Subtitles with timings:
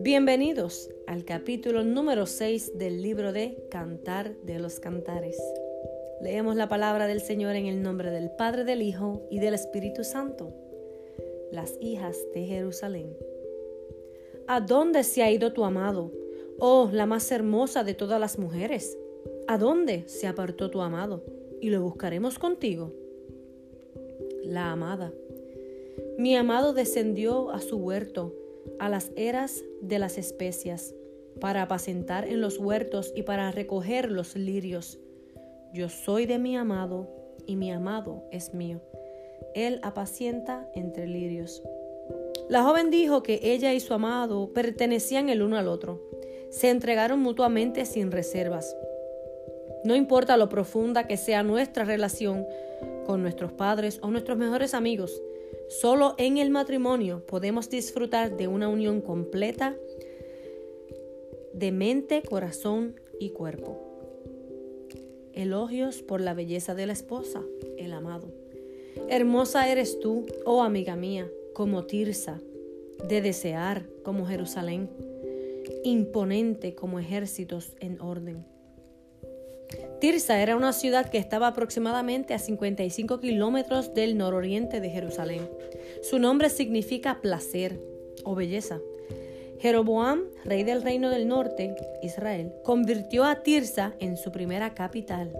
[0.00, 5.40] Bienvenidos al capítulo número 6 del libro de Cantar de los Cantares.
[6.20, 10.02] Leemos la palabra del Señor en el nombre del Padre, del Hijo y del Espíritu
[10.02, 10.52] Santo.
[11.52, 13.16] Las hijas de Jerusalén.
[14.48, 16.10] ¿A dónde se ha ido tu amado?
[16.58, 18.98] Oh, la más hermosa de todas las mujeres.
[19.46, 21.24] ¿A dónde se apartó tu amado?
[21.60, 23.03] Y lo buscaremos contigo.
[24.44, 25.12] La amada.
[26.18, 28.34] Mi amado descendió a su huerto
[28.78, 30.94] a las eras de las especias,
[31.40, 34.98] para apacentar en los huertos y para recoger los lirios.
[35.72, 37.08] Yo soy de mi amado,
[37.46, 38.80] y mi amado es mío.
[39.54, 41.62] Él apacienta entre lirios.
[42.48, 46.02] La joven dijo que ella y su amado pertenecían el uno al otro.
[46.50, 48.76] Se entregaron mutuamente sin reservas.
[49.84, 52.46] No importa lo profunda que sea nuestra relación
[53.04, 55.22] con nuestros padres o nuestros mejores amigos,
[55.68, 59.76] Solo en el matrimonio podemos disfrutar de una unión completa
[61.52, 63.80] de mente, corazón y cuerpo.
[65.32, 67.42] Elogios por la belleza de la esposa,
[67.78, 68.28] el amado.
[69.08, 72.40] Hermosa eres tú, oh amiga mía, como Tirsa,
[73.08, 74.90] de desear como Jerusalén,
[75.82, 78.44] imponente como ejércitos en orden.
[80.00, 85.48] Tirsa era una ciudad que estaba aproximadamente a 55 kilómetros del nororiente de Jerusalén.
[86.02, 87.80] Su nombre significa placer
[88.24, 88.80] o belleza.
[89.60, 95.32] Jeroboam, rey del reino del norte, Israel, convirtió a Tirsa en su primera capital.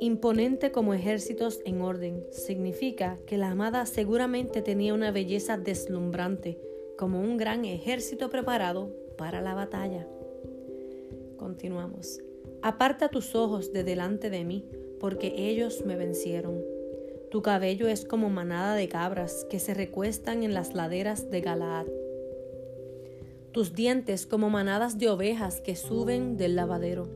[0.00, 6.58] Imponente como ejércitos en orden, significa que la amada seguramente tenía una belleza deslumbrante,
[6.98, 10.06] como un gran ejército preparado para la batalla.
[11.38, 12.20] Continuamos.
[12.64, 14.64] Aparta tus ojos de delante de mí,
[14.98, 16.64] porque ellos me vencieron.
[17.30, 21.84] Tu cabello es como manada de cabras que se recuestan en las laderas de Galaad.
[23.52, 27.06] Tus dientes como manadas de ovejas que suben del lavadero,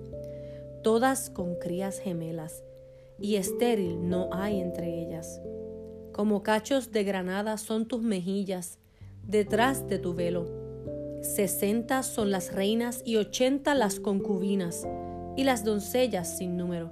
[0.83, 2.63] todas con crías gemelas,
[3.19, 5.41] y estéril no hay entre ellas.
[6.13, 8.79] Como cachos de granada son tus mejillas,
[9.27, 10.45] detrás de tu velo.
[11.23, 14.87] Sesenta son las reinas y ochenta las concubinas
[15.39, 16.91] y las doncellas sin número.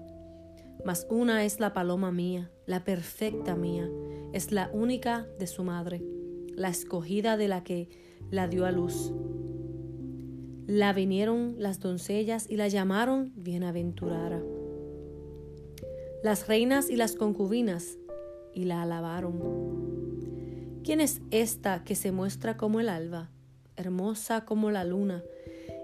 [0.84, 3.90] Mas una es la paloma mía, la perfecta mía,
[4.32, 6.00] es la única de su madre,
[6.54, 7.88] la escogida de la que
[8.30, 9.12] la dio a luz.
[10.68, 14.40] La vinieron las doncellas y la llamaron bienaventurada.
[16.22, 17.98] Las reinas y las concubinas
[18.54, 19.40] y la alabaron.
[20.84, 23.28] ¿Quién es esta que se muestra como el alba,
[23.74, 25.24] hermosa como la luna,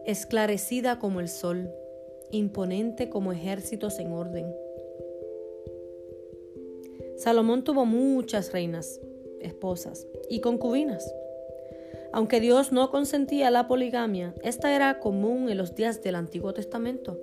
[0.06, 1.68] esclarecida como el sol?
[2.32, 4.52] Imponente como ejércitos en orden.
[7.16, 9.00] Salomón tuvo muchas reinas,
[9.40, 11.14] esposas y concubinas.
[12.12, 17.18] Aunque Dios no consentía la poligamia, esta era común en los días del Antiguo Testamento.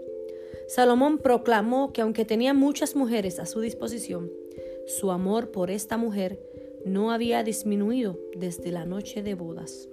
[0.68, 4.32] Salomón proclamó que aunque tenía muchas mujeres a su disposición,
[4.88, 6.40] su amor por esta mujer
[6.86, 9.90] no había disminuido desde la noche de bodas.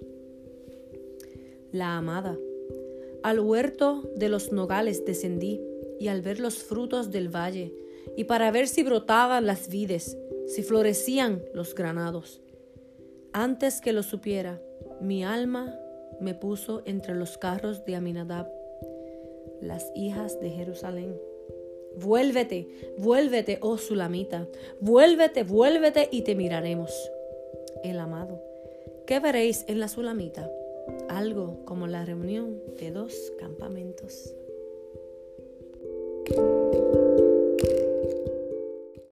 [1.73, 2.39] La amada
[3.27, 5.61] al huerto de los nogales descendí,
[5.99, 7.75] y al ver los frutos del valle,
[8.17, 10.17] y para ver si brotaban las vides,
[10.47, 12.41] si florecían los granados.
[13.33, 14.63] Antes que lo supiera,
[15.01, 15.77] mi alma
[16.21, 18.49] me puso entre los carros de Aminadab,
[19.61, 21.21] las hijas de Jerusalén.
[21.97, 24.47] Vuélvete, vuélvete, oh Sulamita,
[24.81, 26.93] vuélvete, vuélvete y te miraremos.
[27.83, 28.41] El amado,
[29.05, 30.49] ¿qué veréis en la Sulamita?
[31.09, 34.35] Algo como la reunión de dos campamentos.